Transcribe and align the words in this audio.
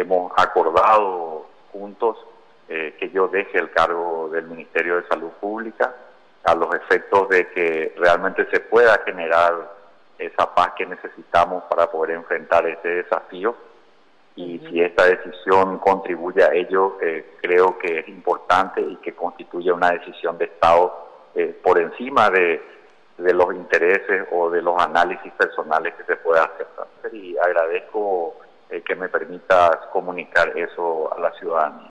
hemos 0.00 0.32
acordado 0.36 1.46
juntos 1.72 2.16
eh, 2.68 2.94
que 2.98 3.10
yo 3.10 3.28
deje 3.28 3.58
el 3.58 3.70
cargo 3.70 4.28
del 4.30 4.46
Ministerio 4.46 4.96
de 4.96 5.08
Salud 5.08 5.30
Pública 5.40 5.94
a 6.44 6.54
los 6.54 6.74
efectos 6.74 7.28
de 7.28 7.48
que 7.48 7.94
realmente 7.96 8.46
se 8.50 8.60
pueda 8.60 9.00
generar 9.04 9.72
esa 10.18 10.54
paz 10.54 10.72
que 10.76 10.86
necesitamos 10.86 11.64
para 11.64 11.90
poder 11.90 12.16
enfrentar 12.16 12.66
este 12.66 12.88
desafío. 13.02 13.56
Y 14.36 14.58
si 14.60 14.80
esta 14.80 15.04
decisión 15.04 15.78
contribuye 15.78 16.42
a 16.44 16.52
ello, 16.52 16.96
eh, 17.00 17.34
creo 17.42 17.76
que 17.78 17.98
es 17.98 18.08
importante 18.08 18.80
y 18.80 18.96
que 18.96 19.14
constituye 19.14 19.72
una 19.72 19.90
decisión 19.90 20.38
de 20.38 20.44
Estado 20.44 21.08
eh, 21.34 21.58
por 21.62 21.78
encima 21.78 22.30
de, 22.30 22.62
de, 23.18 23.34
los 23.34 23.52
intereses 23.54 24.28
o 24.32 24.48
de 24.48 24.62
los 24.62 24.80
análisis 24.80 25.32
personales 25.32 25.94
que 25.94 26.04
se 26.04 26.16
pueda 26.16 26.44
hacer. 26.44 26.66
Y 27.12 27.36
agradezco 27.36 28.36
eh, 28.70 28.82
que 28.82 28.94
me 28.94 29.08
permitas 29.08 29.76
comunicar 29.92 30.56
eso 30.56 31.12
a 31.12 31.20
la 31.20 31.32
ciudadanía. 31.32 31.88